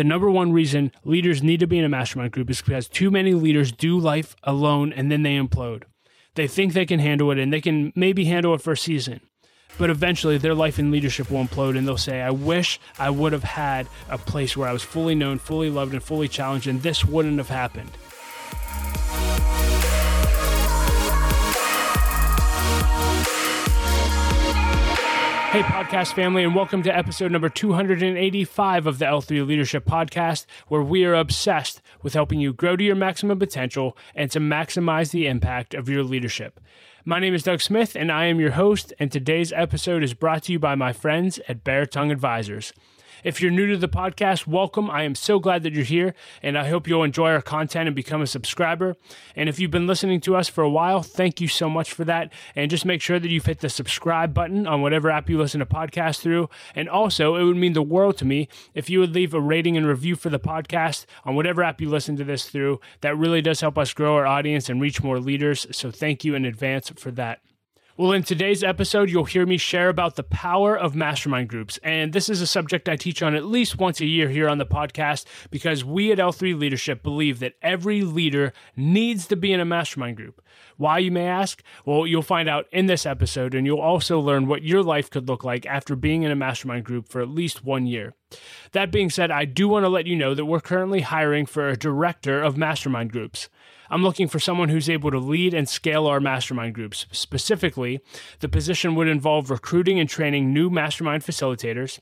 [0.00, 3.10] The number one reason leaders need to be in a mastermind group is because too
[3.10, 5.82] many leaders do life alone and then they implode.
[6.36, 9.20] They think they can handle it and they can maybe handle it for a season.
[9.76, 13.34] But eventually, their life and leadership will implode, and they'll say, I wish I would
[13.34, 16.80] have had a place where I was fully known, fully loved, and fully challenged, and
[16.82, 17.90] this wouldn't have happened.
[25.50, 30.80] Hey, podcast family, and welcome to episode number 285 of the L3 Leadership Podcast, where
[30.80, 35.26] we are obsessed with helping you grow to your maximum potential and to maximize the
[35.26, 36.60] impact of your leadership.
[37.04, 40.44] My name is Doug Smith, and I am your host, and today's episode is brought
[40.44, 42.72] to you by my friends at Beratung Advisors.
[43.22, 44.90] If you're new to the podcast, welcome.
[44.90, 47.94] I am so glad that you're here, and I hope you'll enjoy our content and
[47.94, 48.96] become a subscriber.
[49.36, 52.04] And if you've been listening to us for a while, thank you so much for
[52.04, 52.32] that.
[52.56, 55.60] And just make sure that you've hit the subscribe button on whatever app you listen
[55.60, 56.48] to podcasts through.
[56.74, 59.76] And also, it would mean the world to me if you would leave a rating
[59.76, 62.80] and review for the podcast on whatever app you listen to this through.
[63.02, 65.66] That really does help us grow our audience and reach more leaders.
[65.72, 67.40] So thank you in advance for that.
[68.00, 71.78] Well, in today's episode, you'll hear me share about the power of mastermind groups.
[71.82, 74.56] And this is a subject I teach on at least once a year here on
[74.56, 79.60] the podcast because we at L3 Leadership believe that every leader needs to be in
[79.60, 80.40] a mastermind group.
[80.78, 81.62] Why, you may ask?
[81.84, 85.28] Well, you'll find out in this episode, and you'll also learn what your life could
[85.28, 88.14] look like after being in a mastermind group for at least one year.
[88.72, 91.68] That being said, I do want to let you know that we're currently hiring for
[91.68, 93.48] a director of mastermind groups.
[93.92, 97.06] I'm looking for someone who's able to lead and scale our mastermind groups.
[97.10, 98.00] Specifically,
[98.38, 101.98] the position would involve recruiting and training new mastermind facilitators,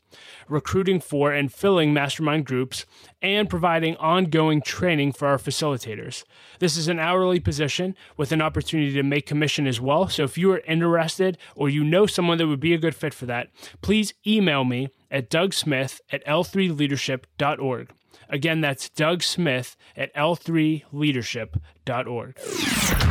[0.49, 2.85] recruiting for and filling mastermind groups,
[3.23, 6.25] and providing ongoing training for our facilitators.
[6.59, 10.09] This is an hourly position with an opportunity to make commission as well.
[10.09, 13.15] So if you are interested or you know someone that would be a good fit
[13.15, 13.49] for that,
[13.81, 17.91] please email me at dougsmith at l3leadership.org.
[18.29, 23.08] Again, that's Doug Smith at l3leadership.org.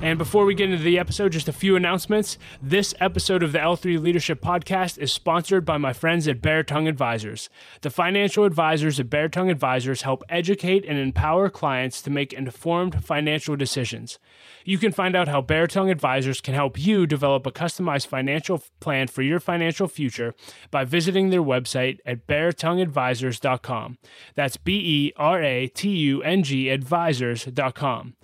[0.00, 2.38] And before we get into the episode, just a few announcements.
[2.62, 7.50] This episode of the L3 Leadership Podcast is sponsored by my friends at Beratung Advisors.
[7.80, 13.56] The financial advisors at Beratung Advisors help educate and empower clients to make informed financial
[13.56, 14.20] decisions.
[14.64, 19.08] You can find out how Beratung Advisors can help you develop a customized financial plan
[19.08, 20.32] for your financial future
[20.70, 23.98] by visiting their website at beratungadvisors.com.
[24.36, 28.14] That's B E R A T U N G advisors.com.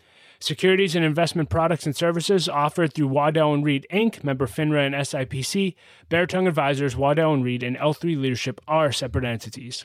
[0.40, 5.74] Securities and investment products and services offered through Waddell Reed Inc., member FINRA and SIPC.
[6.10, 9.84] Beratung Advisors, Waddell Reed, and L3 Leadership are separate entities.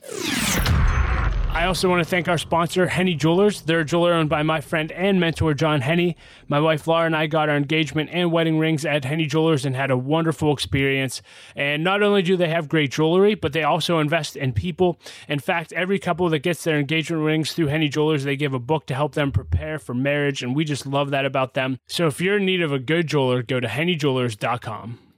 [1.52, 3.62] I also want to thank our sponsor, Henne Jewelers.
[3.62, 6.14] They're a jeweler owned by my friend and mentor, John Henne.
[6.48, 9.76] My wife, Laura, and I got our engagement and wedding rings at Henne Jewelers and
[9.76, 11.24] had a wonderful experience.
[11.56, 15.00] And not only do they have great jewelry, but they also invest in people.
[15.28, 18.60] In fact, every couple that gets their engagement rings through Henne Jewelers, they give a
[18.60, 20.44] book to help them prepare for marriage.
[20.44, 21.80] And we just love that about them.
[21.88, 25.09] So if you're in need of a good jeweler, go to hennejewelers.com.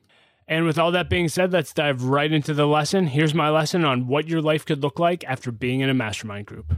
[0.52, 3.08] And with all that being said, let's dive right into the lesson.
[3.08, 6.46] Here's my lesson on what your life could look like after being in a mastermind
[6.46, 6.74] group.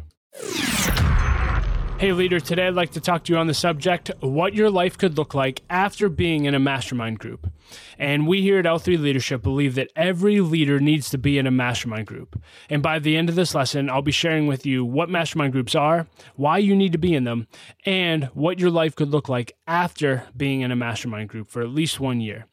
[1.98, 4.96] Hey, leader, today I'd like to talk to you on the subject what your life
[4.96, 7.52] could look like after being in a mastermind group.
[7.98, 11.52] And we here at L3 Leadership believe that every leader needs to be in a
[11.52, 12.40] mastermind group.
[12.70, 15.74] And by the end of this lesson, I'll be sharing with you what mastermind groups
[15.74, 16.06] are,
[16.36, 17.48] why you need to be in them,
[17.88, 21.70] and what your life could look like after being in a mastermind group for at
[21.70, 22.46] least one year.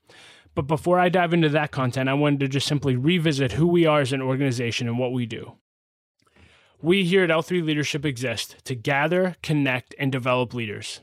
[0.54, 3.86] But before I dive into that content, I wanted to just simply revisit who we
[3.86, 5.52] are as an organization and what we do.
[6.82, 11.00] We here at L3 Leadership exist to gather, connect, and develop leaders.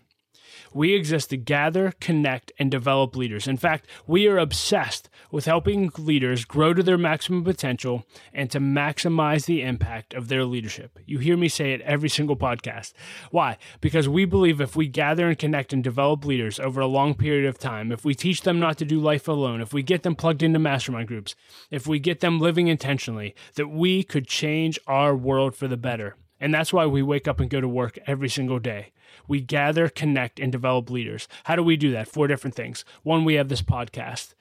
[0.73, 3.47] We exist to gather, connect, and develop leaders.
[3.47, 8.59] In fact, we are obsessed with helping leaders grow to their maximum potential and to
[8.59, 10.99] maximize the impact of their leadership.
[11.05, 12.93] You hear me say it every single podcast.
[13.31, 13.57] Why?
[13.81, 17.47] Because we believe if we gather and connect and develop leaders over a long period
[17.47, 20.15] of time, if we teach them not to do life alone, if we get them
[20.15, 21.35] plugged into mastermind groups,
[21.71, 26.15] if we get them living intentionally, that we could change our world for the better.
[26.39, 28.91] And that's why we wake up and go to work every single day.
[29.27, 31.27] We gather, connect, and develop leaders.
[31.45, 32.07] How do we do that?
[32.07, 32.85] Four different things.
[33.03, 34.33] One, we have this podcast.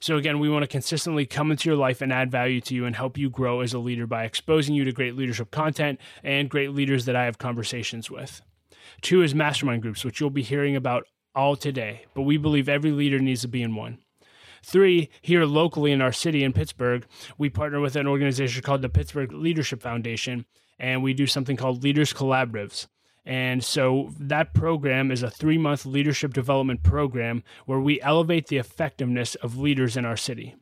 [0.00, 2.84] So, again, we want to consistently come into your life and add value to you
[2.84, 6.48] and help you grow as a leader by exposing you to great leadership content and
[6.48, 8.40] great leaders that I have conversations with.
[9.00, 11.04] Two is mastermind groups, which you'll be hearing about
[11.34, 13.98] all today, but we believe every leader needs to be in one.
[14.62, 17.06] Three, here locally in our city in Pittsburgh,
[17.36, 20.44] we partner with an organization called the Pittsburgh Leadership Foundation,
[20.78, 22.86] and we do something called Leaders Collaboratives.
[23.24, 28.56] And so that program is a three month leadership development program where we elevate the
[28.56, 30.54] effectiveness of leaders in our city.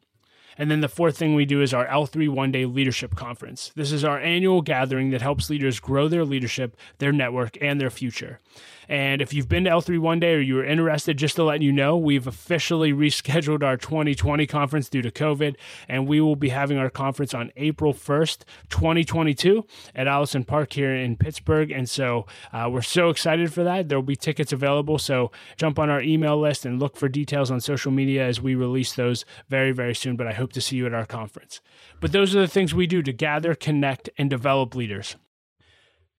[0.59, 3.73] And then the fourth thing we do is our L3 One Day Leadership Conference.
[3.75, 7.91] This is our annual gathering that helps leaders grow their leadership, their network, and their
[7.91, 8.41] future.
[8.89, 11.63] And if you've been to L3 one day or you were interested, just to let
[11.63, 15.57] you know, we've officially rescheduled our 2020 conference due to COVID,
[15.89, 19.65] and we will be having our conference on April 1st, 2022,
[19.95, 21.71] at Allison Park here in Pittsburgh.
[21.71, 23.89] And so uh, we're so excited for that.
[23.89, 24.99] There will be tickets available.
[24.99, 28.55] So jump on our email list and look for details on social media as we
[28.55, 30.17] release those very, very soon.
[30.17, 31.61] But I hope to see you at our conference.
[32.01, 35.17] But those are the things we do to gather, connect, and develop leaders.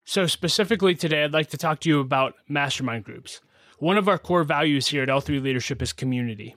[0.05, 3.41] So, specifically today, I'd like to talk to you about mastermind groups.
[3.79, 6.55] One of our core values here at L3 Leadership is community.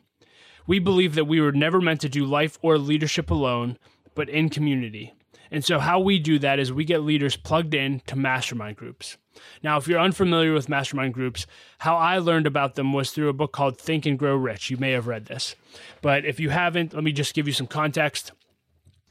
[0.67, 3.77] We believe that we were never meant to do life or leadership alone,
[4.13, 5.13] but in community.
[5.49, 9.17] And so, how we do that is we get leaders plugged in to mastermind groups.
[9.63, 11.45] Now, if you're unfamiliar with mastermind groups,
[11.79, 14.69] how I learned about them was through a book called Think and Grow Rich.
[14.69, 15.55] You may have read this.
[16.01, 18.31] But if you haven't, let me just give you some context.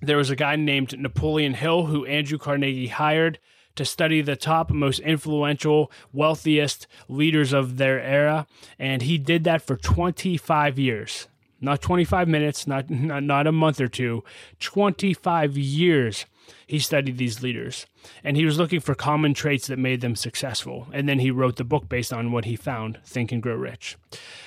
[0.00, 3.38] There was a guy named Napoleon Hill who Andrew Carnegie hired
[3.78, 8.46] to study the top, most influential, wealthiest leaders of their era.
[8.78, 11.28] And he did that for 25 years.
[11.60, 14.25] Not 25 minutes, not, not, not a month or two,
[14.60, 16.26] 25 years
[16.66, 17.86] he studied these leaders
[18.24, 20.86] and he was looking for common traits that made them successful.
[20.92, 23.96] And then he wrote the book based on what he found Think and Grow Rich.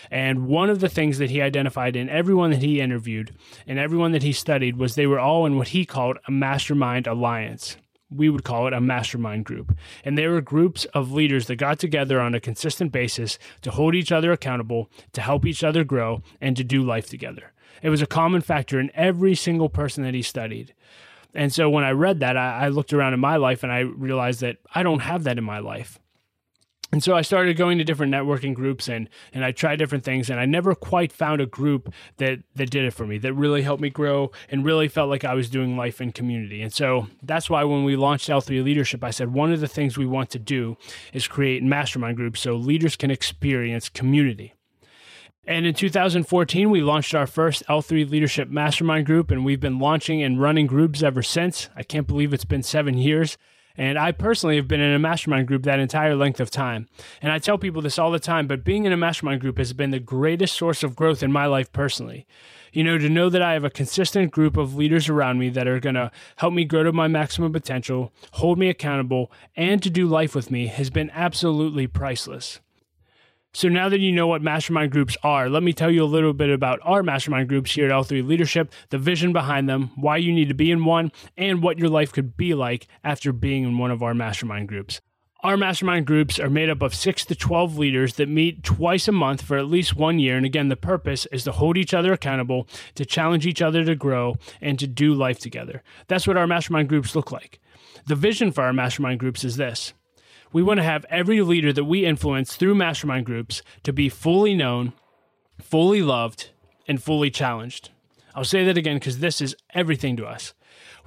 [0.09, 4.11] And one of the things that he identified in everyone that he interviewed and everyone
[4.11, 7.77] that he studied was they were all in what he called a mastermind alliance
[8.11, 9.75] we would call it a mastermind group.
[10.03, 13.95] And they were groups of leaders that got together on a consistent basis to hold
[13.95, 17.53] each other accountable, to help each other grow, and to do life together.
[17.81, 20.73] It was a common factor in every single person that he studied.
[21.33, 23.79] And so when I read that, I, I looked around in my life and I
[23.79, 25.99] realized that I don't have that in my life.
[26.91, 30.29] And so I started going to different networking groups and and I tried different things
[30.29, 33.61] and I never quite found a group that that did it for me that really
[33.61, 36.61] helped me grow and really felt like I was doing life in community.
[36.61, 39.97] And so that's why when we launched L3 Leadership, I said one of the things
[39.97, 40.75] we want to do
[41.13, 44.53] is create mastermind groups so leaders can experience community.
[45.45, 50.21] And in 2014, we launched our first L3 Leadership Mastermind Group, and we've been launching
[50.21, 51.67] and running groups ever since.
[51.75, 53.37] I can't believe it's been seven years.
[53.75, 56.87] And I personally have been in a mastermind group that entire length of time.
[57.21, 59.73] And I tell people this all the time, but being in a mastermind group has
[59.73, 62.27] been the greatest source of growth in my life personally.
[62.73, 65.67] You know, to know that I have a consistent group of leaders around me that
[65.67, 69.89] are going to help me grow to my maximum potential, hold me accountable, and to
[69.89, 72.59] do life with me has been absolutely priceless.
[73.53, 76.31] So now that you know what mastermind groups are, let me tell you a little
[76.31, 80.31] bit about our mastermind groups here at L3 Leadership, the vision behind them, why you
[80.31, 83.77] need to be in one, and what your life could be like after being in
[83.77, 85.01] one of our mastermind groups.
[85.43, 89.11] Our mastermind groups are made up of 6 to 12 leaders that meet twice a
[89.11, 92.13] month for at least 1 year and again the purpose is to hold each other
[92.13, 95.83] accountable, to challenge each other to grow and to do life together.
[96.07, 97.59] That's what our mastermind groups look like.
[98.05, 99.93] The vision for our mastermind groups is this
[100.53, 104.53] we want to have every leader that we influence through mastermind groups to be fully
[104.53, 104.93] known,
[105.59, 106.49] fully loved,
[106.87, 107.89] and fully challenged.
[108.35, 110.53] I'll say that again because this is everything to us.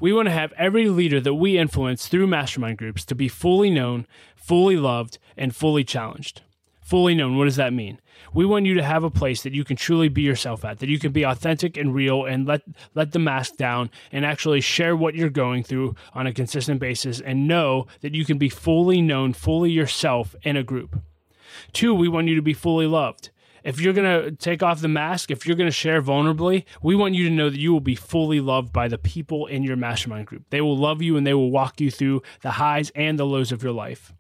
[0.01, 3.71] We want to have every leader that we influence through mastermind groups to be fully
[3.71, 6.43] known, fully loved, and fully challenged
[6.85, 7.37] fully known.
[7.37, 8.01] What does that mean?
[8.33, 10.89] We want you to have a place that you can truly be yourself at, that
[10.89, 12.63] you can be authentic and real and let
[12.95, 17.21] let the mask down and actually share what you're going through on a consistent basis
[17.21, 21.01] and know that you can be fully known, fully yourself in a group.
[21.73, 23.31] Two, we want you to be fully loved.
[23.63, 26.95] If you're going to take off the mask, if you're going to share vulnerably, we
[26.95, 29.77] want you to know that you will be fully loved by the people in your
[29.77, 30.45] mastermind group.
[30.51, 33.53] They will love you and they will walk you through the highs and the lows
[33.53, 34.13] of your life.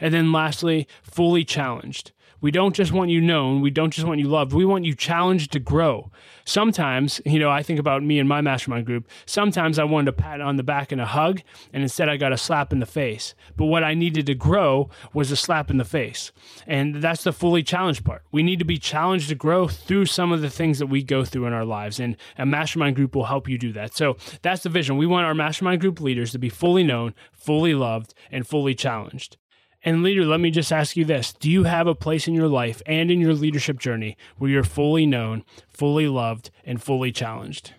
[0.00, 2.12] And then lastly, fully challenged.
[2.40, 3.62] We don't just want you known.
[3.62, 4.52] We don't just want you loved.
[4.52, 6.12] We want you challenged to grow.
[6.44, 9.08] Sometimes, you know, I think about me and my mastermind group.
[9.26, 11.40] Sometimes I wanted a pat on the back and a hug,
[11.72, 13.34] and instead I got a slap in the face.
[13.56, 16.30] But what I needed to grow was a slap in the face.
[16.64, 18.22] And that's the fully challenged part.
[18.30, 21.24] We need to be challenged to grow through some of the things that we go
[21.24, 21.98] through in our lives.
[21.98, 23.96] And a mastermind group will help you do that.
[23.96, 24.96] So that's the vision.
[24.96, 29.38] We want our mastermind group leaders to be fully known, fully loved, and fully challenged.
[29.82, 32.48] And leader, let me just ask you this Do you have a place in your
[32.48, 37.74] life and in your leadership journey where you're fully known, fully loved, and fully challenged?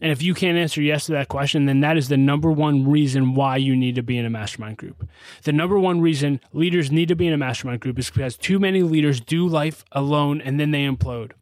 [0.00, 2.88] And if you can't answer yes to that question, then that is the number one
[2.88, 5.08] reason why you need to be in a mastermind group.
[5.44, 8.58] The number one reason leaders need to be in a mastermind group is because too
[8.58, 11.32] many leaders do life alone and then they implode.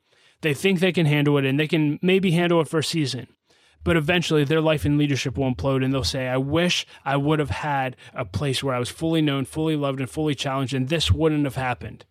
[0.42, 3.26] They think they can handle it and they can maybe handle it for a season
[3.84, 7.38] but eventually their life and leadership will implode and they'll say, I wish I would
[7.38, 10.88] have had a place where I was fully known, fully loved, and fully challenged, and
[10.88, 12.04] this wouldn't have happened.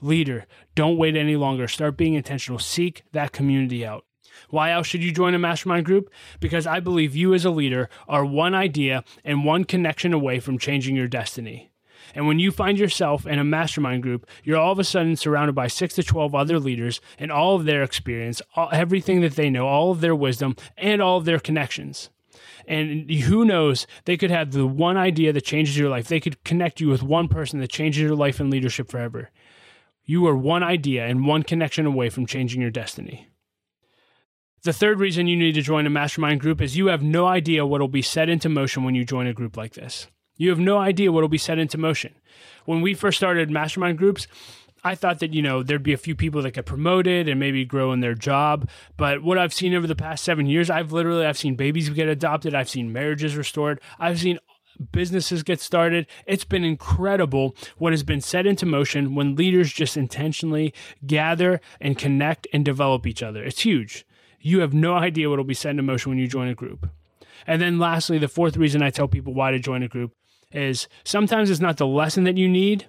[0.00, 1.68] Leader, don't wait any longer.
[1.68, 2.58] Start being intentional.
[2.58, 4.04] Seek that community out.
[4.50, 6.10] Why else should you join a mastermind group?
[6.40, 10.58] Because I believe you as a leader are one idea and one connection away from
[10.58, 11.70] changing your destiny.
[12.14, 15.54] And when you find yourself in a mastermind group, you're all of a sudden surrounded
[15.54, 19.50] by six to 12 other leaders and all of their experience, all, everything that they
[19.50, 22.10] know, all of their wisdom, and all of their connections.
[22.66, 26.08] And who knows, they could have the one idea that changes your life.
[26.08, 29.30] They could connect you with one person that changes your life and leadership forever.
[30.04, 33.28] You are one idea and one connection away from changing your destiny.
[34.62, 37.66] The third reason you need to join a mastermind group is you have no idea
[37.66, 40.08] what will be set into motion when you join a group like this.
[40.36, 42.14] You have no idea what will be set into motion.
[42.64, 44.26] When we first started mastermind groups,
[44.84, 47.64] I thought that, you know, there'd be a few people that get promoted and maybe
[47.64, 48.68] grow in their job.
[48.96, 52.08] But what I've seen over the past seven years, I've literally I've seen babies get
[52.08, 54.38] adopted, I've seen marriages restored, I've seen
[54.92, 56.06] businesses get started.
[56.26, 60.72] It's been incredible what has been set into motion when leaders just intentionally
[61.06, 63.42] gather and connect and develop each other.
[63.42, 64.06] It's huge.
[64.40, 66.88] You have no idea what will be set into motion when you join a group.
[67.46, 70.12] And then lastly, the fourth reason I tell people why to join a group
[70.52, 72.88] is sometimes it's not the lesson that you need,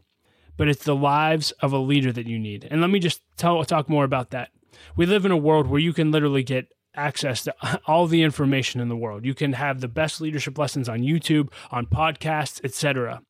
[0.58, 2.68] but it's the lives of a leader that you need.
[2.70, 4.50] And let me just tell, talk more about that.
[4.96, 7.56] We live in a world where you can literally get access to
[7.88, 9.26] all the information in the world.
[9.26, 13.22] You can have the best leadership lessons on YouTube, on podcasts, etc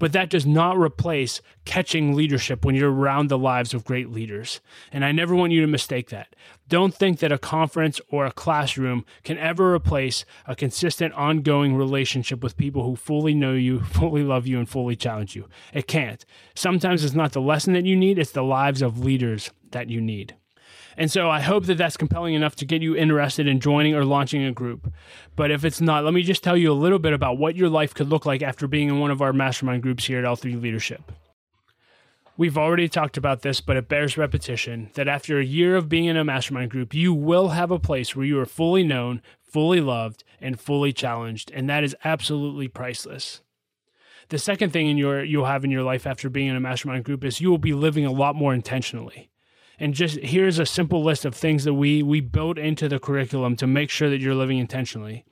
[0.00, 4.60] but that does not replace catching leadership when you're around the lives of great leaders.
[4.90, 6.34] And I never want you to mistake that.
[6.68, 12.42] Don't think that a conference or a classroom can ever replace a consistent, ongoing relationship
[12.42, 15.48] with people who fully know you, fully love you, and fully challenge you.
[15.72, 16.24] It can't.
[16.54, 20.00] Sometimes it's not the lesson that you need, it's the lives of leaders that you
[20.00, 20.34] need.
[20.96, 24.04] And so I hope that that's compelling enough to get you interested in joining or
[24.04, 24.92] launching a group.
[25.36, 27.68] But if it's not, let me just tell you a little bit about what your
[27.68, 30.60] life could look like after being in one of our mastermind groups here at L3
[30.60, 31.12] Leadership.
[32.36, 36.06] We've already talked about this, but it bears repetition that after a year of being
[36.06, 39.80] in a mastermind group, you will have a place where you are fully known, fully
[39.80, 41.50] loved, and fully challenged.
[41.50, 43.42] And that is absolutely priceless.
[44.30, 47.04] The second thing in your you'll have in your life after being in a mastermind
[47.04, 49.29] group is you will be living a lot more intentionally
[49.80, 53.56] and just here's a simple list of things that we we built into the curriculum
[53.56, 55.24] to make sure that you're living intentionally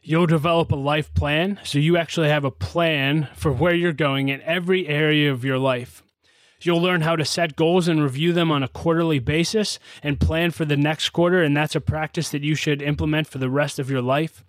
[0.00, 4.28] you'll develop a life plan so you actually have a plan for where you're going
[4.28, 6.02] in every area of your life
[6.64, 10.50] You'll learn how to set goals and review them on a quarterly basis and plan
[10.50, 13.78] for the next quarter, and that's a practice that you should implement for the rest
[13.78, 14.44] of your life.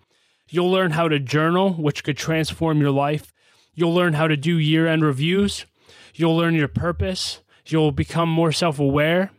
[0.48, 3.34] You'll learn how to journal, which could transform your life.
[3.74, 5.66] You'll learn how to do year end reviews.
[6.14, 7.42] You'll learn your purpose.
[7.66, 9.32] You'll become more self aware.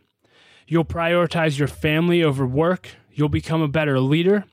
[0.67, 2.89] You'll prioritize your family over work.
[3.11, 4.45] You'll become a better leader.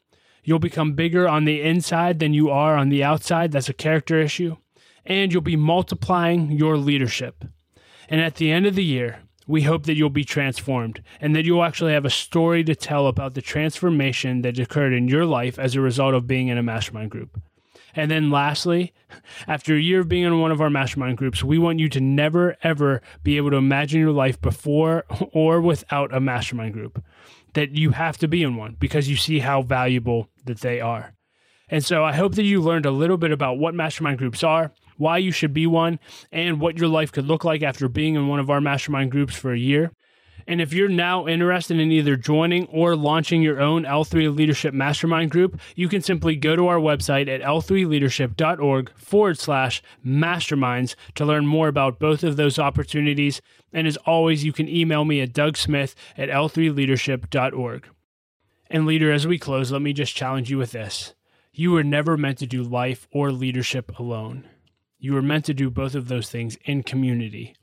[0.44, 3.50] You'll become bigger on the inside than you are on the outside.
[3.50, 4.56] That's a character issue.
[5.04, 7.44] And you'll be multiplying your leadership.
[8.08, 11.44] And at the end of the year, we hope that you'll be transformed and that
[11.44, 15.58] you'll actually have a story to tell about the transformation that occurred in your life
[15.58, 17.40] as a result of being in a mastermind group.
[17.96, 18.92] And then lastly,
[19.46, 22.00] after a year of being in one of our mastermind groups, we want you to
[22.00, 27.02] never, ever be able to imagine your life before or without a mastermind group.
[27.52, 31.14] That you have to be in one because you see how valuable that they are.
[31.68, 34.72] And so I hope that you learned a little bit about what mastermind groups are,
[34.96, 35.98] why you should be one,
[36.32, 39.34] and what your life could look like after being in one of our mastermind groups
[39.34, 39.92] for a year.
[40.46, 45.30] And if you're now interested in either joining or launching your own L3 Leadership Mastermind
[45.30, 51.46] group, you can simply go to our website at l3leadership.org forward slash masterminds to learn
[51.46, 53.40] more about both of those opportunities.
[53.72, 57.88] And as always, you can email me at dougsmith at l3leadership.org.
[58.70, 61.14] And leader, as we close, let me just challenge you with this.
[61.52, 64.48] You were never meant to do life or leadership alone.
[64.98, 67.54] You were meant to do both of those things in community.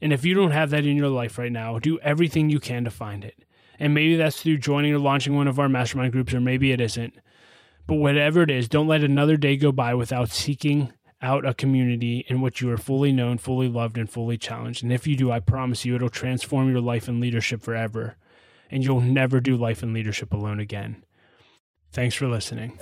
[0.00, 2.84] And if you don't have that in your life right now, do everything you can
[2.84, 3.44] to find it.
[3.78, 6.80] And maybe that's through joining or launching one of our mastermind groups, or maybe it
[6.80, 7.14] isn't.
[7.86, 12.24] But whatever it is, don't let another day go by without seeking out a community
[12.28, 14.82] in which you are fully known, fully loved, and fully challenged.
[14.82, 18.16] And if you do, I promise you it'll transform your life and leadership forever.
[18.70, 21.04] And you'll never do life and leadership alone again.
[21.92, 22.78] Thanks for listening.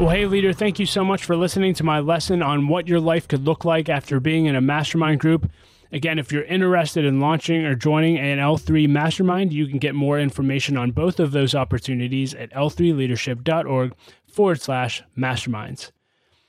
[0.00, 3.00] Well, hey, leader, thank you so much for listening to my lesson on what your
[3.00, 5.50] life could look like after being in a mastermind group.
[5.92, 10.18] Again, if you're interested in launching or joining an L3 mastermind, you can get more
[10.18, 13.94] information on both of those opportunities at l3leadership.org
[14.26, 15.90] forward slash masterminds.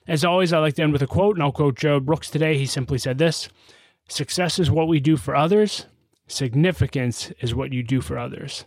[0.07, 2.57] As always, I like to end with a quote, and I'll quote Joe Brooks today.
[2.57, 3.49] He simply said this
[4.07, 5.87] Success is what we do for others,
[6.25, 8.63] significance is what you do for others.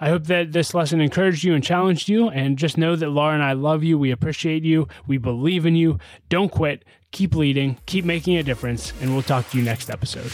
[0.00, 2.28] I hope that this lesson encouraged you and challenged you.
[2.28, 3.98] And just know that Laura and I love you.
[3.98, 4.88] We appreciate you.
[5.06, 5.98] We believe in you.
[6.28, 6.84] Don't quit.
[7.12, 7.78] Keep leading.
[7.86, 8.92] Keep making a difference.
[9.00, 10.32] And we'll talk to you next episode.